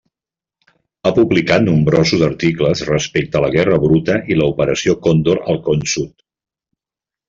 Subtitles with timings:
[1.05, 6.17] Ha publicat nombrosos articles respecte a la guerra bruta i l'Operació Còndor al Con Sud.